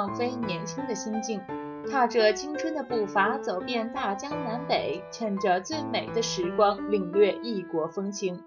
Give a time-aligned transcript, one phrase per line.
[0.00, 1.38] 放飞年轻的心境，
[1.92, 8.42] 踏着青春的步伐，走遍大江南北，趁着最美的时光，领略异国风情。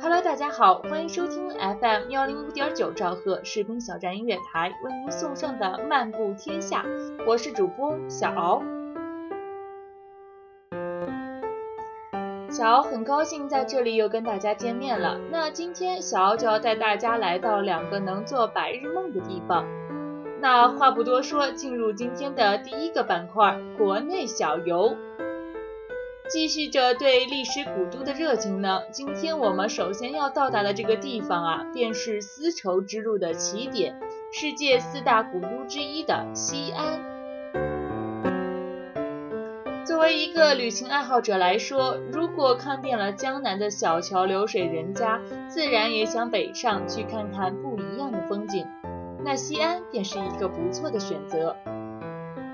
[0.00, 6.82] Hello，大家好，欢迎收听 FM 幺零五点九兆赫士兵小站音乐台为您送上的《漫步天下》，
[7.26, 8.62] 我是主播小敖。
[12.48, 15.18] 小敖很高兴在这里又跟大家见面了。
[15.30, 19.66] 那今天小敖就要带大家来到两个能做白日梦的地方。
[20.40, 24.96] 那话不多说，进入今天的第一个板块——国内小游。
[26.28, 33.98] 继续着对历史古都的热情呢，今天我们首先要到达的这个地方啊，便是丝绸之路的起点，
[34.30, 37.18] 世界四大古都之一的西安。
[39.86, 48.66] 作为一个旅行爱好者来说，如果看遍了江南的小桥流水人家，自然也想北上去看看不一样的风景。
[49.28, 51.54] 那西安便是一个不错的选择。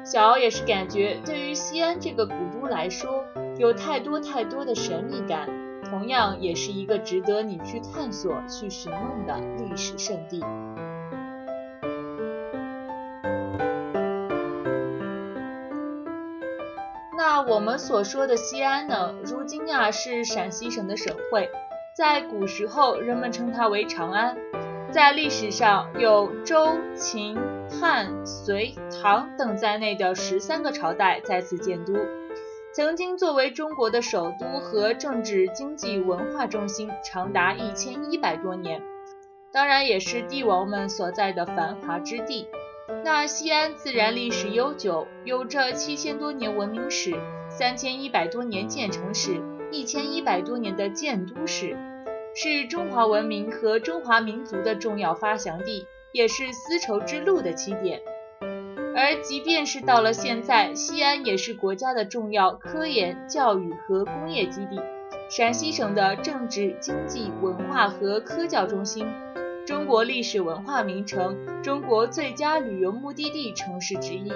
[0.05, 3.25] 小敖也是感觉，对于西安这个古都来说，
[3.59, 5.49] 有太多太多的神秘感，
[5.89, 10.41] 同样也是一个值得你去探索、去寻梦的历史圣地。
[17.17, 21.49] 那我们所说的西安呢，如今啊是陕西省的省会，
[21.97, 24.37] 在古时候人们称它为长安。
[24.95, 27.37] 在历史上，有周、秦、
[27.69, 31.95] 汉、隋、唐等在内的十三个朝代在此建都，
[32.73, 38.81] 曾经作为中国的首都和政治、经济、文化中心，长达一千一百多年。
[39.53, 42.47] 当然，也是帝王们所在的繁华之地。
[43.05, 47.19] 那西安自然历史悠久，有着七千多年文明史、
[47.49, 51.77] 三千一百多年建成史、一千一百多年的建都史。
[52.37, 58.01] 是中华文明和中华民族的重要发祥地，也是丝绸之路的起点。
[58.97, 64.81] 而即便是到了现在，西安也是国家的重要科研、教育和工业基地，
[65.31, 69.07] 陕西省的政治、经济、文化和科教中心，
[69.65, 74.33] 中国历史文化名城，中国最佳旅游目的地城市之一。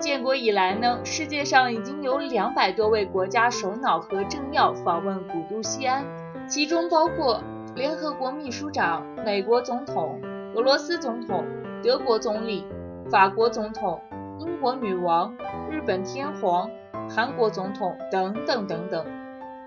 [0.00, 6.04] 建国以来呢，世界上已经有两百多位国家首脑和政要访问古都西安。
[6.48, 7.42] 其中包括
[7.76, 10.18] 联合国秘书长、美国总统、
[10.54, 11.44] 俄罗斯总统、
[11.84, 12.66] 德国总理、
[13.10, 14.00] 法国总统、
[14.38, 15.36] 英国女王、
[15.70, 16.70] 日本天皇、
[17.08, 19.04] 韩国总统等等等等。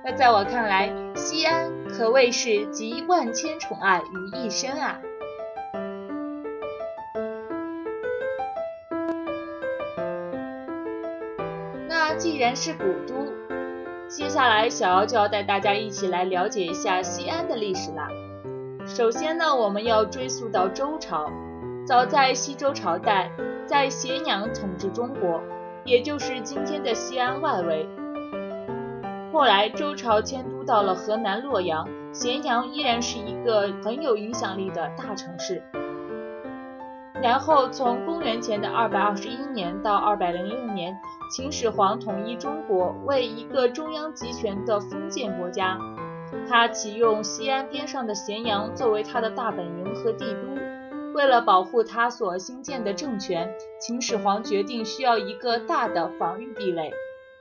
[0.03, 4.99] 那在我看来，西安可谓是集万千宠爱于一身啊！
[11.87, 13.30] 那既然是古都，
[14.11, 18.09] 接下来，小姚就要带大家一起来了解一下西安的历史啦。
[18.85, 21.31] 首先呢，我们要追溯到周朝。
[21.87, 23.31] 早在西周朝代，
[23.65, 25.41] 在咸阳统治中国，
[25.85, 27.87] 也就是今天的西安外围。
[29.31, 35.63] 后来，周朝迁都到了河南洛阳，咸阳依然是一个很有影响力的大城市。
[37.21, 40.97] 然后，从公元前的二百二十一年到二百零六年。
[41.29, 45.79] 秦始皇统一中国为一个中央集权的封建国家，
[46.49, 50.61] 他启用西安边上的咸阳作为他的大本营和帝都。
[51.13, 56.91] 为了保护他所新建的政权，秦始皇决定需要一个大的防御壁垒，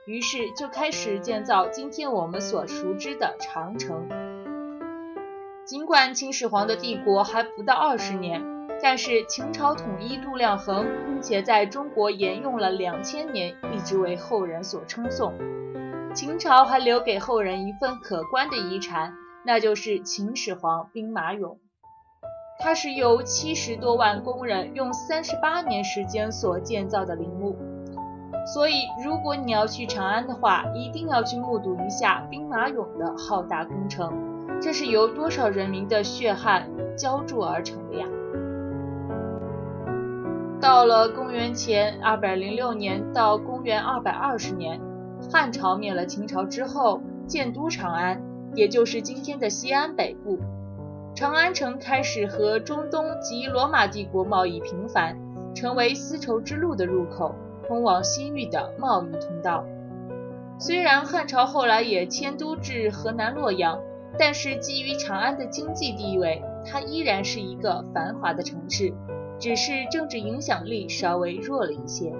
[0.05, 4.07] 于是就开始建造今天我们所熟知的长城。
[5.65, 8.41] 尽管秦始皇的帝国还不到二十年，
[8.83, 15.33] 但是秦朝统一度量衡，并且在中国沿用了两千年，一直为后人所称颂。
[16.13, 19.13] 秦朝还留给后人一份可观的遗产，
[19.45, 21.57] 那就是秦始皇兵马俑。
[22.59, 27.57] 它是由七十多万工人用三十八年时间所建造的陵墓。
[28.53, 34.11] 所以，如果你要去长安的话，一定要去目睹一下兵马俑的浩大工程。
[34.59, 36.67] 这是由多少人民的血汗
[36.97, 38.07] 浇筑而成的呀！
[40.61, 44.79] 到了公元前二百零六年到公元二百二十年，
[45.31, 48.21] 汉朝灭了秦朝之后，建都长安，
[48.53, 50.37] 也就是今天的西安北部。
[51.15, 55.17] 长安城开始和中东及罗马帝国贸易频繁，
[55.55, 57.33] 成为丝绸之路的入口。
[57.67, 59.65] 通往西域的贸易通道。
[60.59, 63.79] 虽然汉朝后来也迁都至河南洛阳，
[64.19, 68.93] 但是基于长安的经济地位，它依然是一个繁华的城市，
[69.41, 72.13] 只是政治影响力稍微弱了一些。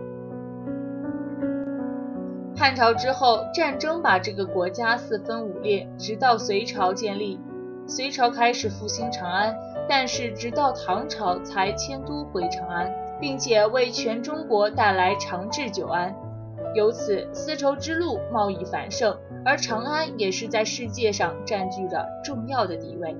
[2.57, 7.39] 汉朝之后，战争把这个国家四分五裂，直到隋朝建立，
[7.87, 9.55] 隋朝开始复兴长安，
[9.87, 12.91] 但是直到唐朝才迁都回长安。
[13.21, 16.11] 并且为全中国带来长治久安，
[16.73, 19.15] 由此丝绸之路贸易繁盛，
[19.45, 23.15] 而长安也是在世界上占据着重要的地位。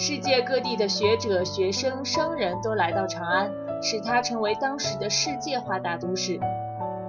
[0.00, 3.50] 世界各地的学者、学生、商人都来到长安，
[3.82, 6.38] 使它成为当时的世界化大都市。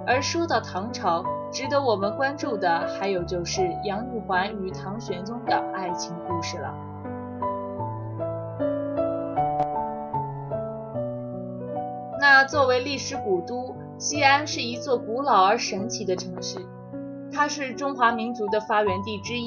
[0.04, 6.74] 而说到唐朝，值得我们关注的还有就是杨玉环与唐玄宗的爱情故事了。
[12.20, 16.58] 那作为历史古都，西安是一座古老而神奇的城市。
[17.32, 19.46] 它是中华民族的发源地之一，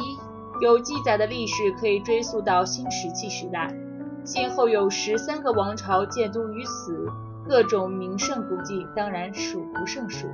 [0.61, 3.75] 有记载的历史可以追溯到新石器时代，
[4.23, 7.07] 先后有十三个王朝建都于此，
[7.47, 10.27] 各种名胜古迹当然数不胜数。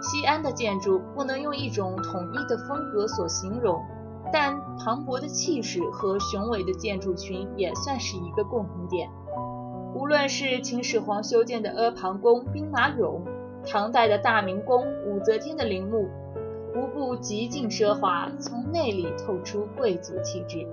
[0.00, 3.84] 西安的建筑不能用一种统一的风格所形容，
[4.32, 9.10] 但磅礴的气势和雄伟的建筑群也算是一个共同点。
[9.94, 13.20] 无论是秦始皇修建的阿房宫兵马俑，
[13.66, 16.08] 唐代的大明宫武则天的陵墓，
[16.78, 20.64] 无不极尽奢华，从内里透出贵族气质。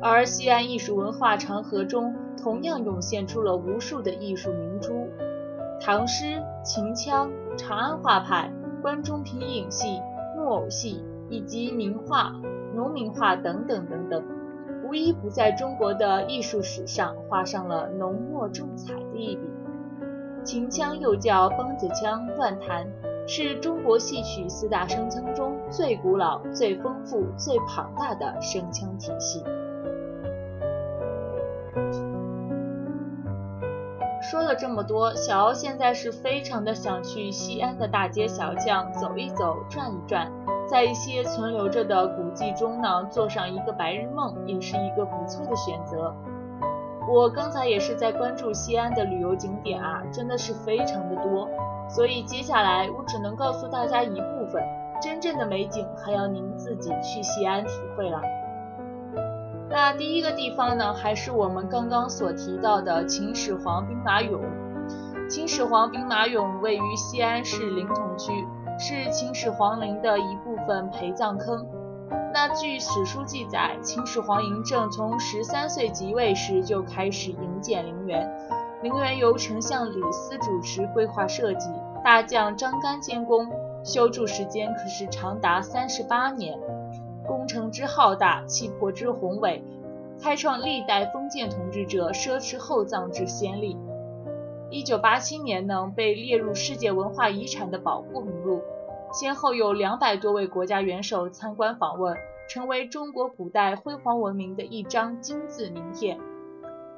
[0.00, 5.08] 而西安艺术文化长河中，同样涌现出了无数的艺术明珠，
[5.80, 10.00] 唐诗、秦腔、长安画派、关中皮影戏、
[10.36, 12.32] 木偶戏，以及名画、
[12.72, 14.22] 农民画等等等等。
[14.84, 19.42] 无一不在中国的艺术史上画上了浓墨重彩的一笔。
[20.44, 22.86] 秦腔又叫梆子腔、乱弹，
[23.26, 29.42] 是中国戏曲四大声腔中最古老、最丰富、最庞大的声腔体系。
[34.30, 40.30] 说了这么多，小欧现在是非常的想去西安的大街小巷走一走、转一转。
[40.66, 46.14] 在一些存留着的古迹中呢，做上一个白日梦也是一个不错的选择。
[47.08, 51.48] 我刚才也是在关注西安的旅游景点啊，真的是非常的多，
[51.88, 54.62] 所以接下来我只能告诉大家一部分，
[55.02, 58.20] 真正的美景还要您自己去西安体会了。
[59.68, 64.40] 那第一个地方呢，还是我们刚刚所提到的秦始皇兵马俑。
[65.28, 68.32] 秦始皇兵马俑位于西安市临潼区。
[68.76, 71.64] 是秦始皇陵的一部分陪葬坑。
[72.32, 78.28] 那据史书记载，秦始皇嬴政从十三岁即位时就开始营建陵园，
[78.82, 81.70] 陵园由丞相李斯主持规划设计，
[82.02, 83.48] 大将张干监工，
[83.84, 86.58] 修筑时间可是长达三十八年。
[87.26, 89.64] 工程之浩大，气魄之宏伟，
[90.20, 93.78] 开创历代封建统治者奢侈厚葬之先例。
[94.70, 98.60] 一九八七年呢，被列入世界文化遗产的保护名录，
[99.14, 102.16] 先后有两百多位国家元首参观访问，
[102.48, 106.18] 成为中国古代辉煌文明的一张金字名片。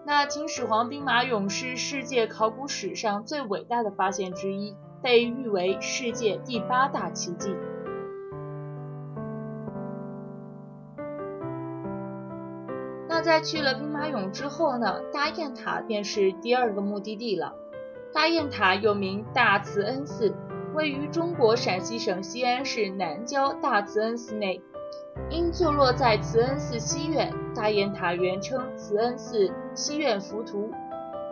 [0.06, 7.54] 那秦始皇兵马俑是世界考古史上最伟大的发现之一，被誉为世界第八大奇迹。
[13.10, 17.52] 那在去了兵马俑之后呢，大雁塔便是第二个目的地了。
[18.14, 20.34] 大雁塔又名大慈恩寺，
[20.76, 24.60] 位于中国陕西省西安市南郊大慈恩寺内。
[25.30, 30.70] 因坐落在慈恩寺西院，大雁塔原称慈恩寺西院浮屠，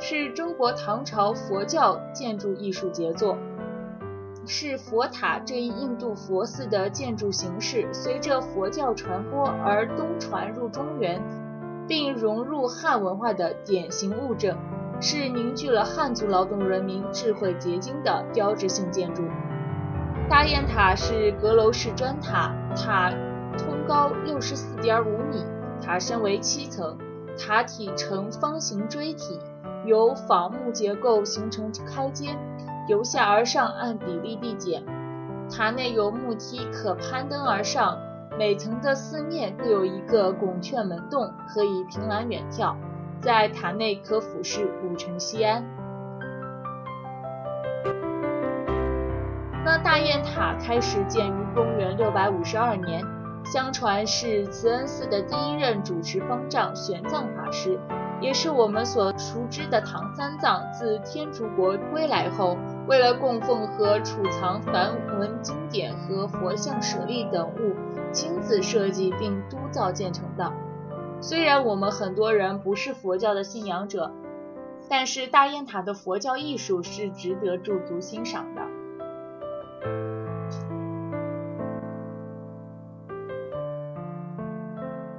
[0.01, 3.37] 是中国唐朝佛教建筑艺术杰作。
[4.47, 11.23] 是佛塔这一印度佛寺的建筑形式，随着佛教传播而东传入中原，
[11.87, 14.57] 并融入汉文化的典型物证，
[15.07, 19.23] 是凝聚了汉族劳动人民智慧结晶的标志性建筑。
[20.31, 23.11] 大雁塔是阁楼式砖塔，塔
[23.59, 25.45] 通高六十四点五米，
[25.79, 26.97] 塔身为七层，
[27.39, 29.39] 塔体呈方形锥体。
[29.85, 32.39] 由仿木结构形成开间，
[32.89, 34.83] 由下而上按比例递减。
[35.51, 37.99] 塔内有木梯可攀登而上，
[38.39, 42.75] 每层的四面各有一个拱券门洞，可以凭栏远眺。
[43.21, 45.65] 在塔内可俯视古城西安。
[49.65, 53.03] 那大雁塔开始建于公元六百五十二年，
[53.45, 57.79] 相传是慈恩寺的第一任主持方丈玄奘法师。
[58.21, 62.57] 也是我们所熟知的唐三藏自天竺国归来后，
[62.87, 67.75] 为了供奉和储藏梵文经典和佛像舍利等物，
[68.13, 70.51] 亲自设计并督造建成的。
[71.21, 74.13] 虽然我们很多人不是佛教的信仰者，
[74.89, 78.63] 但是大雁塔的佛教艺术是值得驻足欣赏的。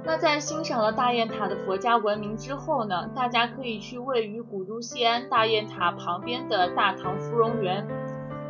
[0.04, 7.84] 那在欣赏了大雁塔的佛家文明之后呢，大家可以去位于古都西安大雁塔旁边的大唐芙蓉园。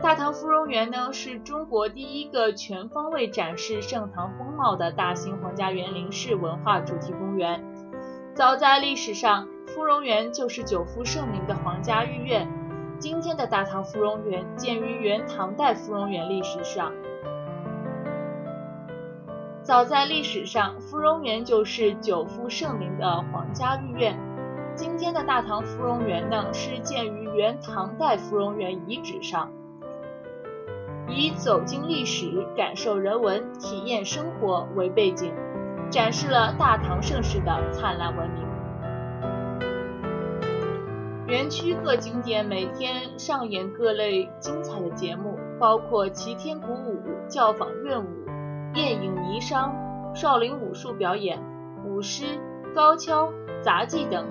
[0.02, 7.64] 大唐芙蓉园呢，是中国第一个全方位展示盛唐风貌的大型皇家园林式文化主题公园。
[8.34, 12.46] 早在历史上，芙蓉园就是久负盛名的皇家御苑。
[12.98, 16.92] 今天的大唐芙蓉园建于元唐代芙蓉园历史上。
[19.62, 24.16] 早在历史上，芙蓉园就是久负盛名的皇家御苑。
[24.74, 29.50] 今天的大唐芙蓉园呢，是建于元唐代芙蓉园遗址上，
[31.08, 35.32] 以走进历史、感受人文、体验生活为背景，
[35.90, 38.44] 展示了大唐盛世的灿烂文明。
[41.26, 48.06] 园区各景点每天上演各类精彩的节目，包括齐天鼓舞、教坊乐舞。
[48.72, 49.72] 电影霓裳、
[50.14, 51.42] 少林武术表演、
[51.84, 52.24] 舞狮、
[52.74, 54.26] 高跷、杂技等，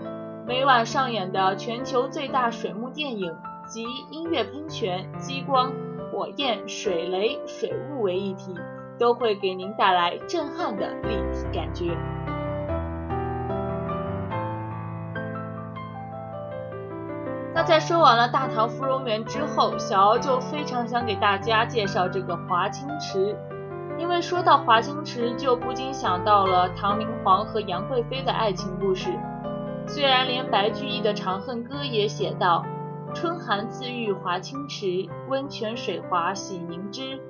[0.46, 3.36] 每晚上演的全球最大水幕电影
[3.68, 5.74] 及音乐喷泉、激光、
[6.16, 8.56] 火焰、水雷、水雾为一体，
[8.98, 11.94] 都会给您带来震撼的立体感觉。
[17.54, 23.38] 那在说完了大唐芙蓉园之后，小敖就非常想给大家介绍这个华清池。
[23.98, 29.10] 因为说到华清池，就不禁想到了唐明皇和杨贵妃的爱情故事。
[29.86, 32.66] 虽然连白居易的《长恨歌》也写道
[33.16, 37.22] ：“春寒赐浴华清池，温泉水滑洗凝脂。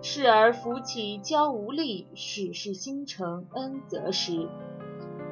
[0.00, 4.48] 侍儿扶起娇无力，始是新承恩泽时。”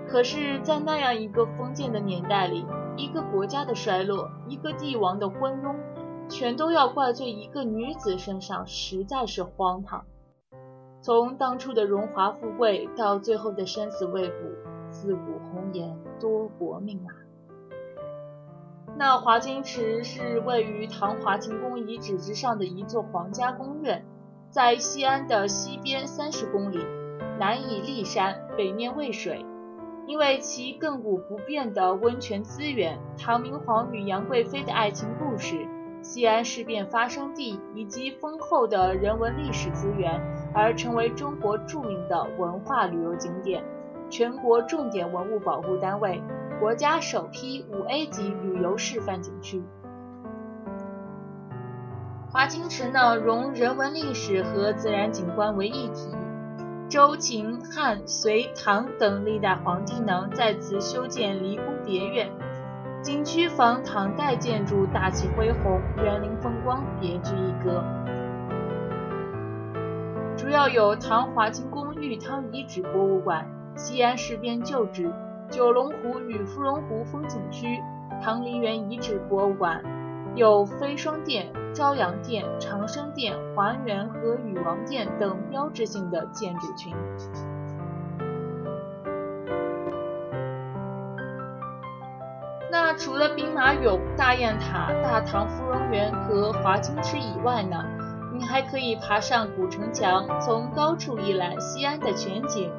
[0.06, 2.66] 可是，在那样一个封建的年代里，
[2.98, 5.74] 一个国家的衰落，一个帝王的昏庸，
[6.28, 10.04] 全都要怪罪一个女子身上，实在是荒唐。
[11.00, 14.34] 从当初的荣华富贵，到最后的生死未卜，
[14.90, 17.21] 自古红颜多薄命啊！
[18.96, 24.04] 那华清池是位于唐华清宫遗址之上的一座皇家宫苑，
[24.50, 26.78] 在西安的西边三十公里，
[27.38, 29.44] 南倚骊山，北面渭水。
[30.06, 35.66] 因为其亘古不变的温泉资源，唐明皇与杨贵妃的爱情故事，
[36.02, 40.20] 西安事变发生地以及丰厚的人文历史资源。
[40.54, 43.64] 而成为中国著名的文化旅游景点，
[44.10, 46.20] 全国重点文物保护单位，
[46.62, 49.60] 国家首批五 A 级旅游示范景区。
[52.30, 56.14] 华清池呢，融人文历史和自然景观为一体。
[56.88, 62.30] 周、秦、汉、隋、唐等历代皇帝呢，在此修建离宫别院，
[63.02, 67.82] 景区仿唐代建筑，大气恢宏，园林风光别具一格。
[70.36, 75.12] 主要有唐华清宫玉汤遗址博物馆、西安事变旧址、
[75.52, 77.78] 九龙湖与芙蓉湖风景区、
[78.22, 79.82] 唐梨园遗址博物馆，
[80.34, 86.96] 有飞霜殿、朝阳殿、长生殿、环园和禹王殿等标志性的建筑群。
[92.70, 97.84] 那除了兵马俑、大雁塔、大唐芙蓉园和华清池以外呢？
[98.34, 102.70] 你还可以爬上古城墙，从高处一览西安的全景；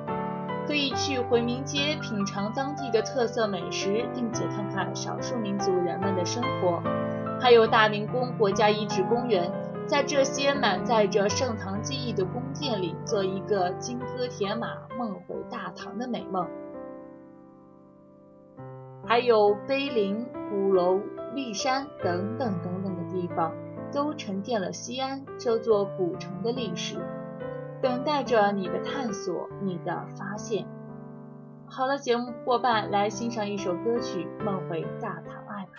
[0.66, 6.82] 可以去回民街品尝当地的特色美食，并且看看少数民族人们的生活；
[7.40, 9.52] 还有大明宫国家遗址公园，
[9.86, 16.48] 在这些满载着盛唐记忆的宫殿里，做一个金戈铁马、梦回大唐的美梦。
[19.06, 21.02] 还有碑林、鼓楼、
[21.36, 23.52] 骊山等等等等的地方，
[23.92, 26.96] 都沉淀了西安这座古城的历史，
[27.84, 30.66] 等待着你的探索，你的发现。
[31.68, 35.74] 好了，节目过半，来欣赏一首歌曲《梦回大唐爱》吧。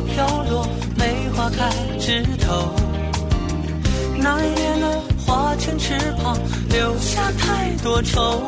[0.00, 0.66] 飘落，
[0.96, 2.74] 梅花开枝头。
[4.16, 6.38] 那一年的花前翅膀，
[6.68, 8.42] 留下太多愁。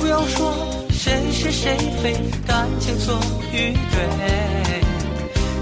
[0.00, 0.54] 不要说
[0.90, 2.14] 谁是谁非，
[2.46, 3.18] 感情错
[3.52, 4.82] 与对。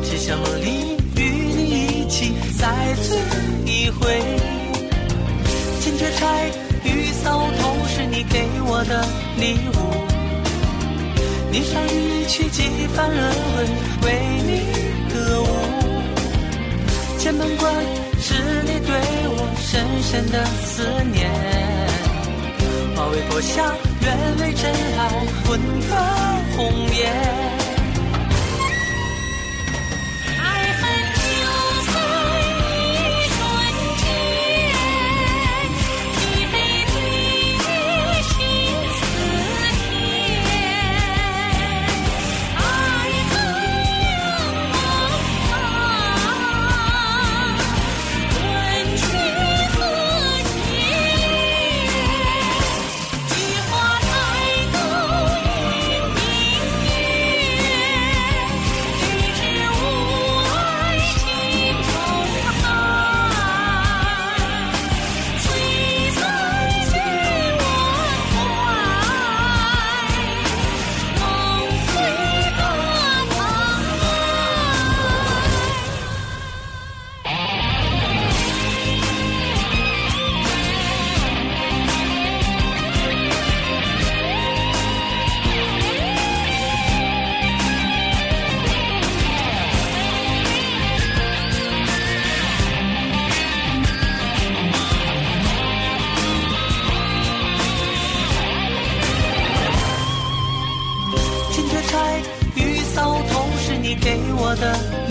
[0.03, 1.23] 只想梦里与
[1.57, 3.19] 你一起再醉
[3.65, 4.23] 一回。
[5.81, 6.51] 金雀钗
[6.85, 9.05] 与扫头是你给我的
[9.39, 9.77] 礼物。
[11.53, 13.33] 霓裳一曲几番轮
[14.03, 14.05] 回，
[17.27, 17.75] 剑门关
[18.21, 18.95] 是你对
[19.35, 21.29] 我深深的思念。
[22.95, 25.11] 马嵬坡下，愿为真爱
[25.45, 25.93] 魂断
[26.57, 27.66] 红颜。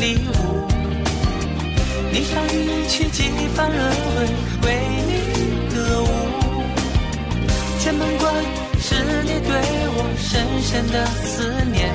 [0.06, 0.30] 起舞，
[2.14, 3.24] 霓裳羽衣曲几
[3.56, 3.82] 番轮
[4.14, 4.22] 回，
[4.62, 4.68] 为
[5.08, 5.12] 你
[5.74, 6.06] 歌舞。
[7.80, 8.24] 剑门关
[8.80, 9.50] 是你对
[9.98, 11.90] 我深深的思念，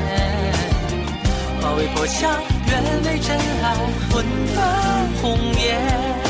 [1.61, 2.29] 化为破晓，
[2.67, 3.77] 愿为真爱
[4.11, 4.59] 魂断
[5.23, 6.30] 红颜。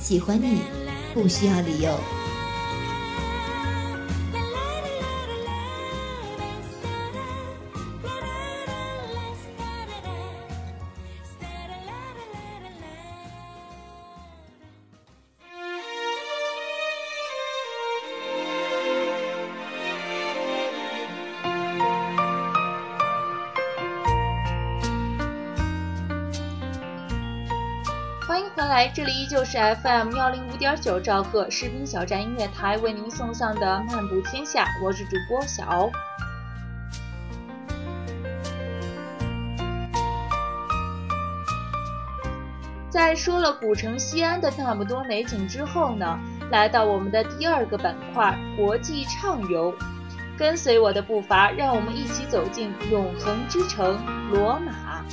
[0.00, 0.62] 喜欢你
[1.12, 2.17] 不需要理由。
[28.58, 35.92] 欢迎回来，这里依旧是 FM 幺零五点九兆赫士兵小站音乐台为您送上的漫步天下，我是主播小欧。
[42.90, 46.18] 在说了古城西安的那么多美景之后呢，
[46.50, 49.72] 来到我们的第二个板块——国际畅游。
[50.36, 55.04] 跟随我的步伐，让我们一起走进永恒之城罗马。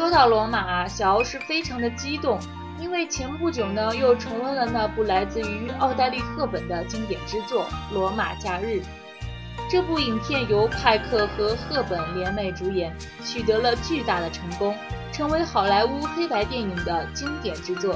[0.00, 2.40] 说到罗马，小欧是非常的激动，
[2.78, 8.80] 因为前不久呢又重温了那部来自于奥黛丽·赫本的经典之作《罗马假日》。
[9.70, 14.74] 这部影片由派克和赫本联袂主演，取得了巨大的成功，
[15.12, 17.94] 成为好莱坞黑白电影的经典之作。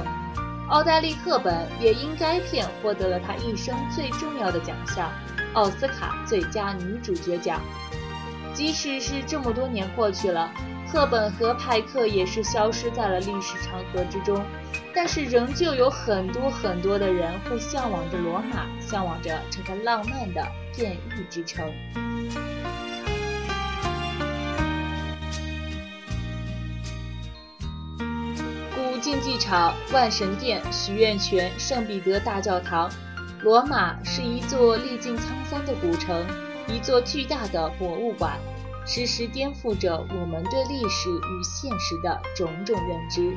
[0.69, 5.09] 奥黛丽·赫本也因该片获得了她一生最重要的奖项——
[5.55, 7.59] 奥斯卡最佳女主角奖。
[8.53, 10.49] 即使是这么多年过去了，
[10.95, 14.41] 赫本和派克也是消失在了历史长河之中，
[14.93, 20.41] 但是仍旧有很多很多的人会向往着罗马，向往着这个浪漫的
[20.73, 21.69] 变异之城。
[28.73, 32.89] 古竞技场、万神殿、许愿泉、圣彼得大教堂，
[33.41, 36.25] 罗马是一座历尽沧桑的古城，
[36.69, 38.39] 一座巨大的博物馆。
[38.85, 43.35] 时时颠覆着我们对历史与现实的种种认知。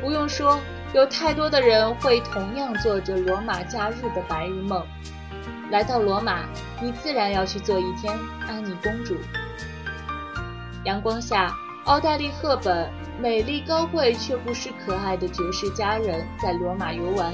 [0.00, 0.58] 不用说，
[0.92, 4.84] 有太多的人会同样做着罗马假日的白日梦。
[5.70, 6.40] 来到罗马，
[6.82, 8.14] 你自然要去做一天
[8.46, 9.16] 安妮公主。
[10.84, 17.32] 阳光下，奥黛丽·赫本美丽高贵却不失可爱的绝世佳人在罗马游玩，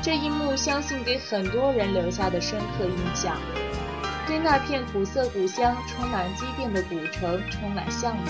[0.00, 3.36] 这一幕相信给很多人留下的深刻印象。
[4.26, 8.26] 对那片古色古香、充满畸变的古城充满向往，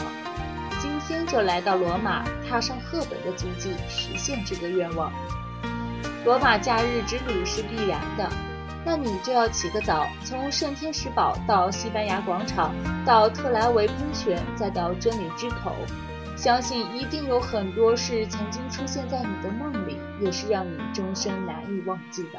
[0.78, 5.10] 今天就来到罗马，踏上赫本的足迹，实现这个愿望。
[6.26, 8.30] 罗马假日之旅是必然的，
[8.84, 12.74] 那你就要起个早，从圣天使堡到西班牙广场，
[13.06, 15.74] 到特莱维喷泉，再到真理之口，
[16.36, 22.38] 相信一定有很多是曾经出现在你的梦里，也是让你终生难以忘记的。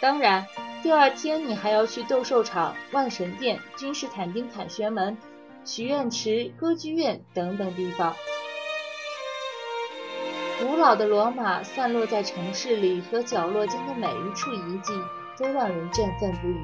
[0.00, 0.46] 当然。
[0.86, 5.18] 第二天，你还要去斗兽场、万神殿、君士坦丁凯旋门、
[5.64, 8.14] 许愿池、歌剧院等等地方。
[10.60, 14.92] 古老的罗马散落在城市里和角落间的每一处遗迹，
[15.36, 16.56] 都让人振奋不已。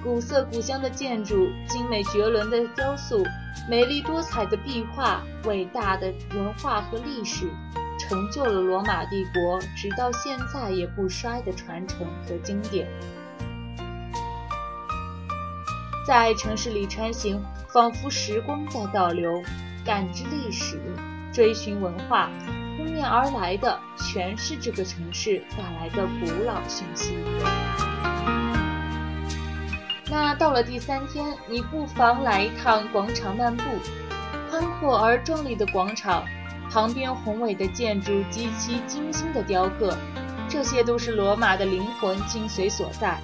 [0.00, 3.26] 古色古香的建筑、精美绝伦的雕塑、
[3.68, 7.50] 美丽多彩的壁画、伟大的文化和历史。
[8.08, 12.88] 成就了罗马帝国直到现在也不衰的传承和经典。
[16.06, 17.38] 在城市里穿行，
[17.70, 19.42] 仿佛时光在倒流，
[19.84, 20.80] 感知历史，
[21.34, 22.30] 追寻文化，
[22.78, 27.14] 扑面而来的全是这个城市带来的古老讯息。
[30.10, 33.64] 那到了第三天，你不妨来一趟广场漫步，
[34.50, 36.24] 宽阔而壮丽的广场。
[36.70, 39.96] 旁边宏伟的建筑及其精心的雕刻，
[40.48, 43.18] 这些都是罗马的灵魂精髓所在。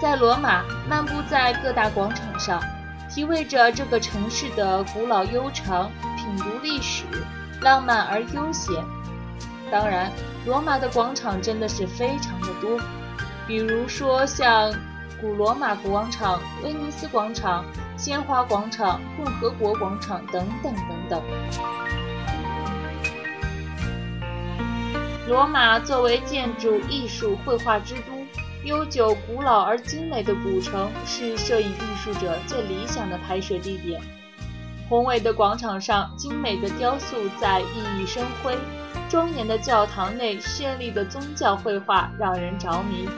[0.00, 2.62] 在罗马漫步在各大广场上，
[3.08, 7.04] 体味着这个城市的古老悠长，品读历史，
[7.62, 8.84] 浪漫而悠闲。
[9.70, 10.12] 当然，
[10.44, 12.78] 罗马的广场真的是非常的多，
[13.46, 14.72] 比如说像
[15.20, 17.64] 古罗马广场、威尼斯广场、
[17.96, 21.22] 鲜花广场、共和国广场等等等等。
[25.28, 28.24] 罗马作为建筑、艺术、绘画之都，
[28.64, 34.00] 悠久、古老而精美的古城是摄影艺术者最理想的拍摄地点。
[34.88, 38.54] 宏伟的广场上，精美的雕塑在熠熠生辉；
[39.08, 43.08] 庄严的教堂内，绚丽的宗教绘画让人着迷；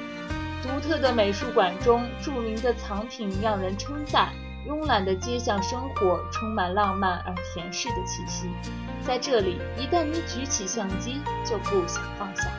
[0.63, 4.29] 独特的美术馆中，著名的藏品让人称赞；
[4.69, 8.51] 慵懒的街巷生活充满浪漫而甜适的气息。
[9.01, 12.51] 在这里，一旦你举起相机，就不想放下。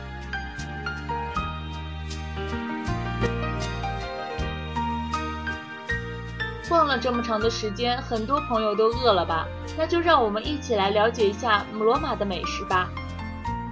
[6.68, 9.46] 逛了这么长的时间，很多朋友都饿了吧？
[9.78, 12.88] 那就让我们一起来了解一下罗马的美食吧。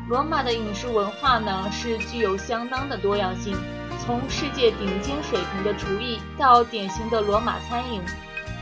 [0.08, 3.56] 罗马的饮食文化呢，是具有相当的多样性，
[4.04, 8.00] 从世界顶尖水平的厨艺到典型的罗马餐饮，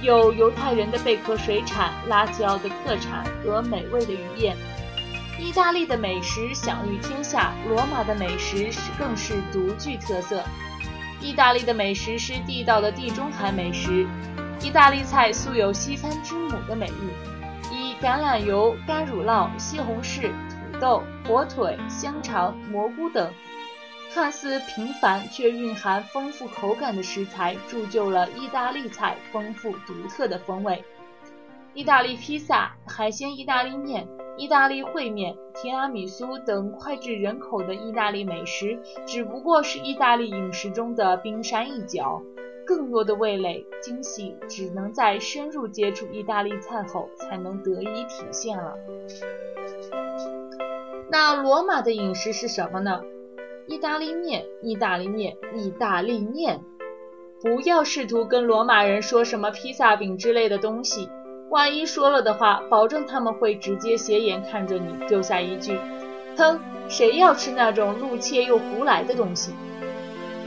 [0.03, 4.57] 有犹太人的贝壳水产、拉齐奥的特产和美味的鱼宴。
[5.39, 10.43] 意大利的美食享誉天下，罗马的美食是更是独具特色。
[11.21, 14.07] 意大利的美食是地道的地中海美食，
[14.63, 20.31] 意大利菜素有“西餐之母”的美誉，以橄榄油、干乳酪、西红柿、
[20.73, 23.33] 土豆、火腿、香肠、蘑菇等
[24.17, 30.83] 看似平凡却蕴含丰富口感的食材，铸就了意大利菜丰富独特的风味。
[31.75, 34.09] 意大利披萨、海鲜意大利面。
[34.39, 42.23] 意大利烩面、提拉米苏等脍炙人口的意大利美食，只不过是意大利饮食中的冰山一角。
[42.67, 48.79] 更多的味蕾惊喜，只能在深入接触意大利菜后才能得以体现了。
[51.11, 53.03] 那罗马的饮食是什么呢？
[53.69, 56.61] 意大利面，意大利面，意大利面。
[57.43, 61.09] 不要试图跟罗马人说什么披萨饼之类的东西。
[61.51, 65.77] 万一说了的话，保证他们会直接斜眼看着你，丢下一句
[66.39, 69.53] ：“哼，谁要吃那种露怯又胡来的东西？”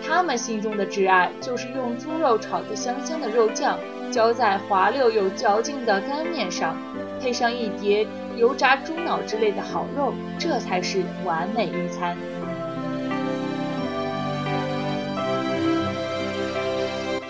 [0.07, 3.77] 他们心中的挚爱就是用猪肉炒的香香的肉酱，
[4.09, 6.75] 浇在滑溜又嚼劲的干面上，
[7.19, 12.17] 配上一碟油炸猪脑之类的好肉，这才是完美一餐。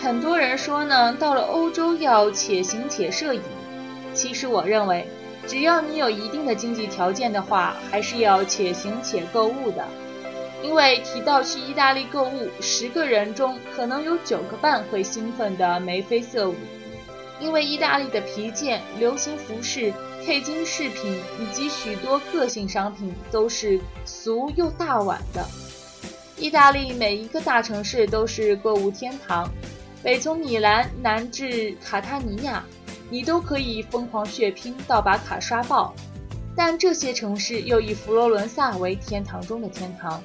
[0.09, 3.43] 很多人说呢，到了欧洲要且行且摄影。
[4.11, 5.07] 其实我认为，
[5.45, 9.85] 只要你有一定的经济条件的话，还是要且行且购物的。
[10.63, 16.55] 因为提到去意大利购物，十个人中可能有九个半会兴奋的眉飞色舞。
[17.39, 19.93] 因为意大利的皮件、流行服饰、
[20.25, 25.45] 配金饰品以及许多个性商品都是俗又大碗的。
[26.35, 29.47] 意大利每一个大城市都是购物天堂，
[30.01, 32.63] 北从米兰南至卡塔尼亚。
[33.11, 35.91] 你都可以疯狂血拼到把卡刷爆，
[36.55, 40.21] 但这些城市又以佛罗伦萨为天堂中的天堂，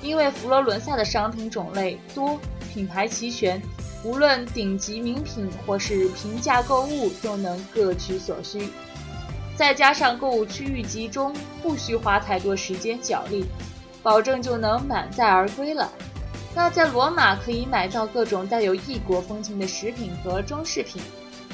[0.00, 2.40] 因为佛罗伦萨的商品种类多，
[2.72, 3.60] 品牌齐全，
[4.02, 8.70] 无论顶级名品或是平价购物都能各取所需。
[9.54, 13.44] 再加上购物区域集中，不需花太多时间脚力，
[14.02, 15.92] 保证就能满载而归了。
[16.54, 21.00] 那在罗马可以买到各种带有异国风情的食品和装饰品。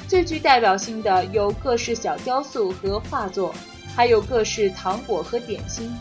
[0.07, 3.53] 最具代表性的有各式小雕塑和画作，
[3.95, 5.95] 还有各式糖果和点心。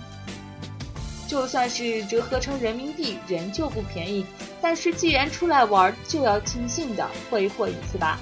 [1.28, 4.24] 就算是折合成人民币，仍旧不便宜。
[4.62, 8.18] 但是既然出来玩，就要尽兴的挥霍一次吧。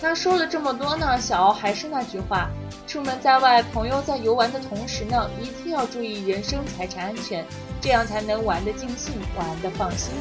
[0.00, 2.48] 那说了这么多呢，小奥还是那句话：
[2.86, 7.44] 出门在外，朋友在游玩的同时呢，一定要注意人身财产安全，
[7.80, 10.12] 这样才能玩得尽兴，玩得放心。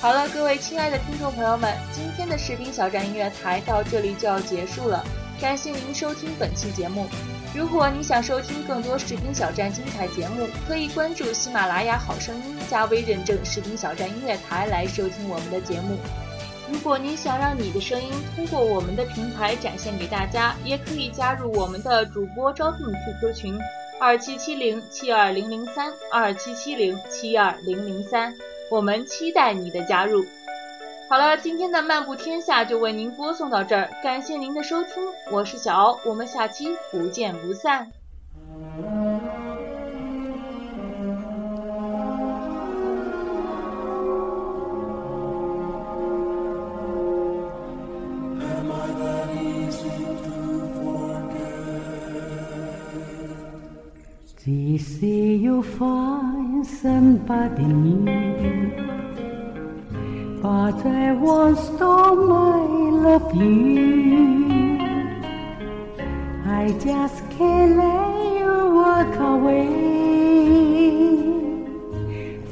[0.00, 5.04] 好了，各位亲爱的听众朋友们，今天的视频小站音乐台到这里就要结束了。
[5.40, 7.06] 感谢您收听本期节目。
[7.54, 15.98] 如果你想收听更多视频小站精彩节目，可以关注喜马拉雅好声音加微认证视频小站音乐台来收听我们的节目。
[16.72, 23.58] 如果你想让你的声音通过我们的平台展现给大家，也可以加入我们的主播招聘 QQ 群：
[24.00, 28.32] 二七七零七二零零三二七七零七二零零三。
[28.70, 30.24] 我们期待你的加入。
[31.08, 34.92] 好了，今天的漫步天下就为您播送到这儿，感谢您的收听，
[35.32, 37.90] 我是小敖，我们下期不见不散。
[54.46, 58.72] They say you find somebody new,
[60.40, 62.64] but I once told I
[63.04, 64.78] love you.
[66.46, 69.68] I just can't let you walk away.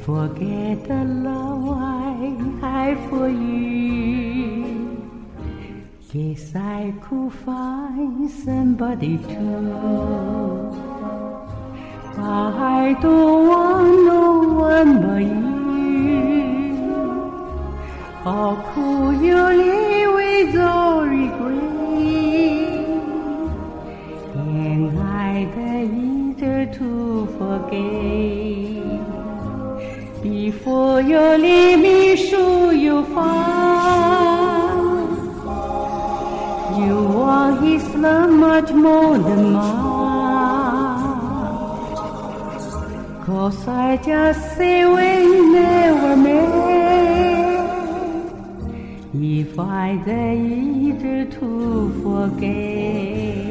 [0.05, 4.29] Forget the love I had for you.
[6.13, 10.68] Guess I could find somebody too.
[12.21, 15.59] I don't want no one but you.
[18.25, 21.79] How could you leave without regret?
[24.33, 25.71] Can I be
[26.07, 26.89] easier to
[27.39, 28.09] forget?
[30.23, 33.59] Before you leave, I should forget.
[36.79, 39.78] You want me so much more than mine.
[43.29, 46.49] Cause I just say we never met.
[49.13, 53.48] If I dare to forget.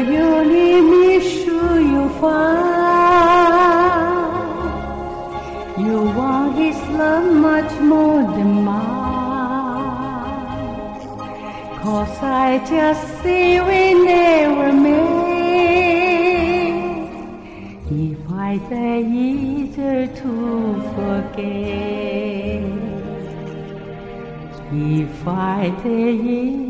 [0.00, 1.60] yoni mishu
[1.92, 2.98] you find
[5.86, 8.78] you want his love much more than mine.
[11.82, 14.98] Cause i just see we never met
[17.90, 20.32] if i say easier to
[20.94, 22.62] forget.
[24.70, 26.67] If i say easier